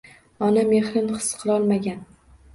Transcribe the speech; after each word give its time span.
Ona 0.47 0.63
mexrin 0.71 1.13
his 1.17 1.29
qilolmagan 1.43 2.03